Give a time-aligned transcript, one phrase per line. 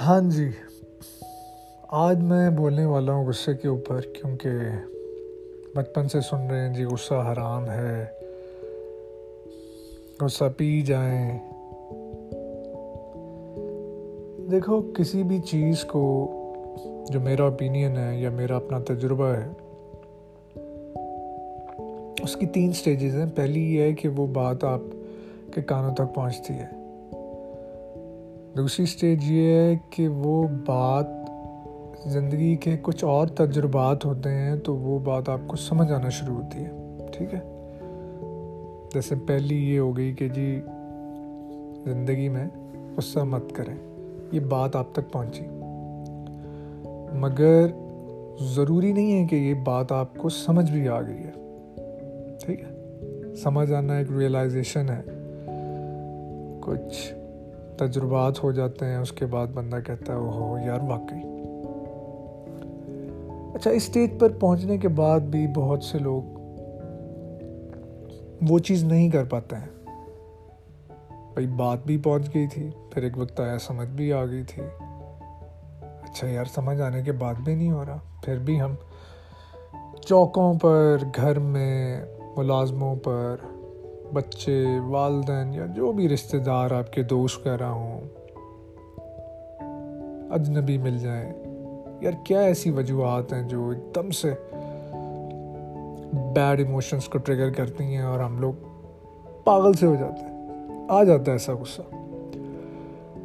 [0.00, 0.48] ہاں جی۔
[1.88, 4.48] آج میں بولنے والا ہوں غصے کے اوپر، کیونکہ
[5.74, 8.06] بچپن سے سن رہے ہیں۔ جی غصہ حرام ہے۔
[10.20, 11.38] غصہ پی جائیں۔
[14.50, 16.30] دیکھو، کسی بھی چیز کو
[17.08, 19.48] جو میرا اوپینین ہے یا میرا اپنا تجربہ ہے،
[22.22, 24.80] اس کی تین سٹیجز ہیں۔ پہلی یہ ہے کہ وہ بات آپ
[25.54, 26.79] کے کانوں تک پہنچتی ہے۔
[28.56, 31.06] دوسری سٹیج یہ ہے کہ وہ بات
[32.08, 36.34] زندگی کے کچھ اور تجربات ہوتے ہیں تو وہ بات آپ کو سمجھ آنا شروع
[36.34, 36.70] ہوتی ہے،
[37.12, 37.40] ٹھیک ہے؟
[38.94, 40.60] جیسے پہلی یہ ہو گئی کہ جی
[41.84, 42.46] زندگی میں
[42.96, 43.76] غصہ مت کریں،
[44.32, 45.44] یہ بات آپ تک پہنچی۔
[47.12, 47.66] مگر
[48.40, 51.32] ضروری نہیں ہے کہ یہ بات آپ کو سمجھ بھی آ گئی ہے،
[52.44, 55.02] ٹھیک ہے؟ سمجھ آنا ایک ریئلائزیشن ہے۔
[56.60, 57.14] کچھ
[57.76, 61.20] تجربات ہو جاتے ہیں، اس کے بعد بندہ کہتا ہے ہو یار واقعی۔
[63.54, 66.22] اچھا اسٹیج پر پہنچنے کے بعد بھی بہت سے لوگ
[68.48, 69.66] وہ چیز نہیں کر پاتے ہیں۔
[71.32, 74.62] بھائی، بات بھی پہنچ گئی تھی، پھر ایک وقت آیا، سمجھ بھی آ گئی تھی۔
[76.02, 78.74] اچھا یار، سمجھ آنے کے بعد بھی نہیں ہو رہا۔ پھر بھی ہم
[80.00, 82.04] چوکوں پر، گھر میں،
[82.36, 83.36] ملازموں پر
[84.12, 88.00] بچے، والدین یا جو بھی رشتہ دار آپ کے دوست کہہ رہا ہوں،
[90.30, 91.32] اجنبی مل جائیں۔
[92.00, 94.34] یار کیا ایسی وجوہات ہیں جو ایک دم سے
[96.34, 98.52] بیڈ ایموشنس کو ٹریگر کرتی ہیں اور ہم لوگ
[99.44, 100.30] پاگل سے ہو جاتے ہیں؟
[100.88, 101.82] آ جاتا ہے ایسا غصہ۔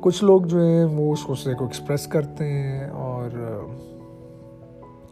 [0.00, 3.30] کچھ لوگ جو ہیں وہ اس غصے کو ایکسپریس کرتے ہیں اور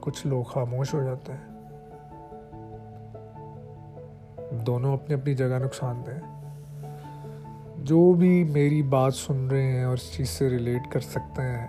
[0.00, 1.55] کچھ لوگ خاموش ہو جاتے ہیں۔
[4.50, 6.10] دونوں اپنی اپنی جگہ نقصان دہ
[7.76, 11.66] جو بھی میری بات سن رہے ہیں اور اس چیز سے ریلیٹ کر سکتے ہیں،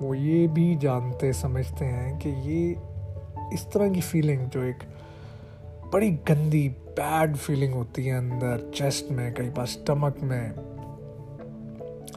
[0.00, 2.74] وہ یہ بھی جانتے، سمجھتے ہیں کہ یہ
[3.52, 4.84] اس طرح کی فیلنگ جو ایک
[5.92, 10.48] بڑی گندی بیڈ فیلنگ ہوتی ہے اندر چیسٹ میں کئی بار اسٹمک میں،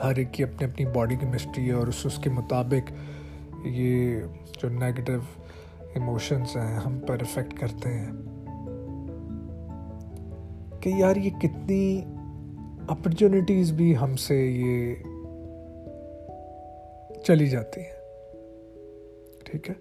[0.03, 2.91] ہر ایک کی اپنی اپنی باڈی کیمسٹری ہے اور اس اس کے مطابق
[3.65, 4.21] یہ
[4.61, 5.13] جو نیگیٹو
[5.93, 8.11] ایموشنس ہیں، ہم پر افیکٹ کرتے ہیں۔
[10.81, 12.01] کہ یار یہ کتنی
[12.87, 14.95] اپرچونیٹیز بھی ہم سے یہ
[17.23, 17.97] چلی جاتی ہیں۔
[19.45, 19.73] ٹھیک ہے؟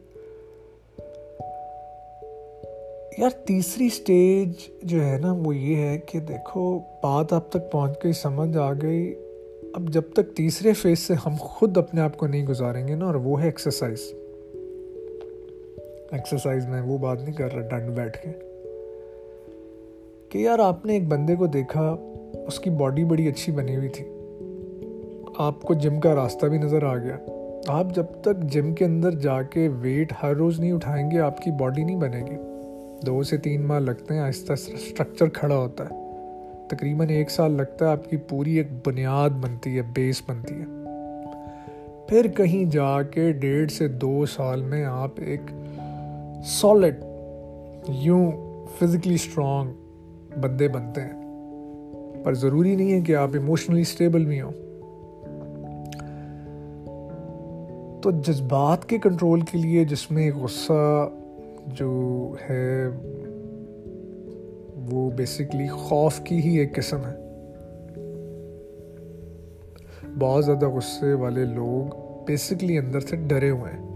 [3.18, 8.04] یار تیسری سٹیج جو ہے نا وہ یہ ہے کہ دیکھو، بات آپ تک پہنچ
[8.04, 9.14] گئی، سمجھ آ گئی۔
[9.74, 13.06] اب جب تک تیسرے فیز سے ہم خود اپنے آپ کو نہیں گزاریں گے نا،
[13.06, 14.12] اور وہ ہے ایکسرسائز
[16.12, 18.47] ایکسرسائز میں وہ بات نہیں کر رہا، ڈنڈ بیٹھ کے۔
[20.30, 21.96] کہ یار آپ نے ایک بندے کو دیکھا،
[22.46, 24.04] اس کی باڈی بڑی اچھی بنی ہوئی تھی۔
[25.38, 27.16] آپ کو جم کا راستہ بھی نظر آ گیا۔
[27.68, 31.42] آپ جب تک جم کے اندر جا کے ویٹ ہر روز نہیں اٹھائیں گے، آپ
[31.42, 32.36] کی باڈی نہیں بنے گی۔
[33.06, 35.94] دو سے تین ماہ لگتے ہیں، آہستہ اسٹرکچر کھڑا ہوتا ہے۔
[36.68, 40.64] تقریباً ایک سال لگتا ہے، آپ کی پوری ایک بنیاد بنتی ہے بیس بنتی ہے۔
[42.08, 45.40] پھر کہیں جا کے ڈیڑھ سے دو سال میں آپ ایک
[46.44, 47.04] سالڈ
[47.88, 48.32] یوں
[48.80, 49.70] فزیکلی اسٹرانگ
[50.40, 51.28] بندے بنتے ہیں۔
[52.24, 54.52] پر ضروری نہیں ہے کہ آپ ایموشنلی اسٹیبل بھی ہوں۔
[58.02, 61.10] تو جذبات کے کنٹرول کے لیے جس میں غصہ
[61.66, 62.86] جو ہے،
[64.90, 67.16] وہ بیسکلی خوف کی ہی ایک قسم ہے۔
[70.18, 71.94] بہت زیادہ غصے والے لوگ
[72.26, 73.88] بیسکلی اندر سے ڈرے ہوئے ہیں۔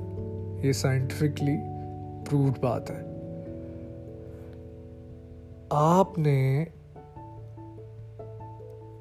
[0.66, 1.56] یہ سائنٹیفکلی
[2.30, 3.11] پرووڈ بات ہے۔
[5.74, 6.64] آپ نے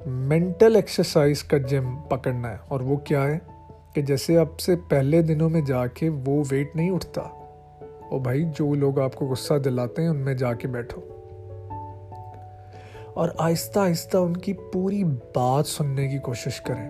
[0.06, 3.40] مینٹل ایکسرسائز کا جم پکڑنا ہے اور وہ کیا ہے
[3.94, 8.46] کہ جیسے اب سے پہلے دنوں میں جا کے وہ ویٹ نہیں اٹھتا اور بھائی
[8.46, 11.02] جو لوگ آپ کو غصہ دلاتے ہیں، ان میں جا کے بیٹھو۔
[13.14, 16.90] اور آہستہ آہستہ ان کی پوری بات سننے کی کوشش کریں۔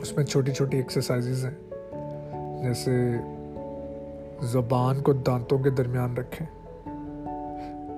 [0.00, 1.70] اس میں چھوٹی چھوٹی ایکسرسائزز ہیں،
[2.62, 3.10] جیسے
[4.40, 6.46] زبان کو دانتوں کے درمیان رکھیں۔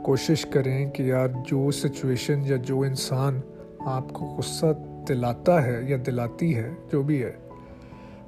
[0.09, 3.41] کوشش کریں کہ یار جو سچویشن یا جو انسان
[3.79, 4.67] آپ کو غصہ
[5.09, 7.37] دلاتا ہے یا دلاتی ہے، جو بھی ہے،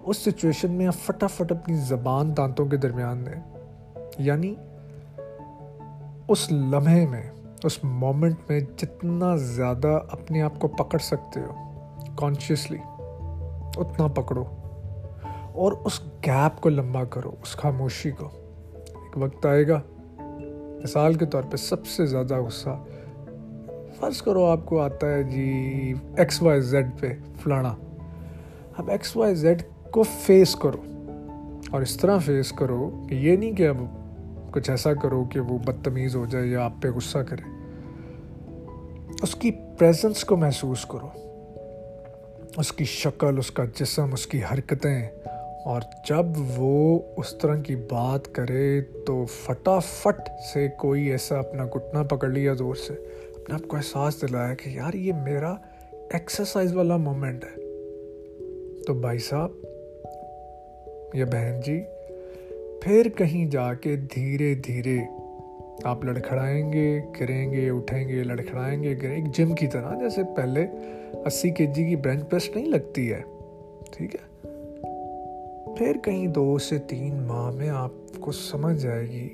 [0.03, 3.59] اس سچویشن میں آپ فٹافٹ اپنی زبان دانتوں کے درمیان دیں۔
[4.19, 4.55] یعنی
[6.29, 7.31] اس لمحے میں،
[7.65, 11.55] اس مومنٹ میں جتنا زیادہ اپنے آپ کو پکڑ سکتے ہو
[12.17, 12.79] کانشیسلی
[13.77, 14.45] اتنا پکڑو۔
[15.53, 18.29] اور اس گیپ کو لمبا کرو، اس خاموشی کو۔
[18.85, 19.81] ایک وقت آئے گا
[20.83, 22.85] مثال کے طور پہ سب سے زیادہ غصہ۔
[23.97, 27.75] فرض کرو آپ کو آتا ہے جی ایکس وائی زیڈ پہ فلانا۔
[28.77, 30.83] اب ایکس وائی زیڈ کو فیس کرو۔
[31.71, 33.77] اور اس طرح فیس کرو کہ یہ نہیں کہ اب
[34.51, 37.43] کچھ ایسا کرو کہ وہ بدتمیز ہو جائے یا آپ پہ غصہ کرے۔
[39.23, 41.09] اس کی پریزنس کو محسوس کرو۔
[42.57, 45.09] اس کی شکل، اس کا جسم، اس کی حرکتیں۔
[45.65, 46.27] اور جب
[46.57, 52.53] وہ اس طرح کی بات کرے تو فٹافٹ سے کوئی ایسا اپنا گھٹنا پکڑ لیا
[52.53, 52.93] زور سے۔
[53.37, 55.55] اپنے آپ کو احساس دلایا کہ یار یہ میرا
[55.93, 57.61] ایکسرسائز والا مومنٹ ہے۔
[58.87, 59.51] تو بھائی صاحب،
[61.15, 61.81] یا بہن جی
[62.83, 64.99] پھر کہیں جا کے دھیرے دھیرے
[65.85, 70.23] آپ لڑکھڑائیں گے، گریں گے، اٹھیں گے، لڑکھڑائیں گے، گریں ایک جم کی طرح، جیسے
[70.37, 70.67] پہلے
[71.25, 73.23] اسی کے جی کی بینچ پریس نہیں لگتی ہے۔
[73.91, 74.30] ٹھیک ہے؟
[75.81, 77.91] پھر کہیں دو سے تین ماہ میں آپ
[78.21, 79.29] کو سمجھ جائے گی،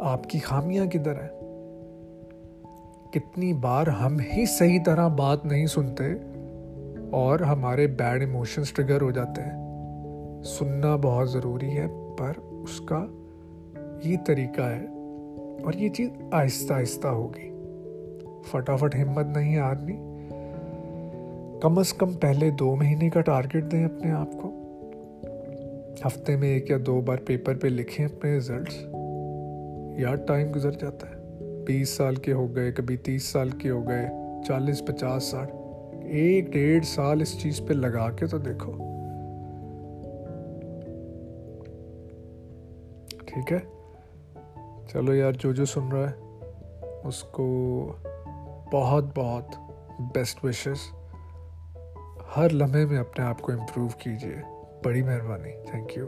[0.00, 1.40] آپ کی خامیاں کدھر ہیں؟
[3.12, 6.04] کتنی بار ہم ہی صحیح طرح بات نہیں سنتے
[7.10, 9.52] اور ہمارے بیڈ ایموشنس ٹریگر ہو جاتے ہیں۔
[10.42, 11.86] سننا بہت ضروری ہے،
[12.18, 13.06] پر اس کا
[14.04, 14.86] یہ طریقہ ہے
[15.64, 17.50] اور یہ چیز آہستہ آہستہ ہوگی۔
[18.46, 19.96] فٹافٹ ہمت نہیں آدمی۔
[21.62, 24.67] کم از کم پہلے دو مہینے کا ٹارگیٹ دیں اپنے آپ کو۔
[26.06, 28.74] ہفتے میں ایک یا دو بار پیپر پہ لکھیں اپنے رزلٹس
[30.00, 31.14] یار ٹائم گزر جاتا ہے۔
[31.64, 34.08] بیس سال کے ہو گئے، کبھی تیس سال کے ہو گئے،
[34.46, 35.54] چالیس، پچاس ساٹھ
[36.04, 38.72] ایک ڈیڑھ سال اس چیز پہ لگا کے تو دیکھو۔
[43.26, 43.58] ٹھیک ہے؟
[44.92, 46.44] چلو یار، جو جو سن رہا ہے،
[47.04, 47.46] اس کو
[48.72, 49.46] بہت بہت
[50.14, 50.78] بیسٹ وشز
[52.36, 56.06] ہر لمحے میں اپنے آپ کو امپروو کیجیے۔ بڑی مہربانی تھینک یو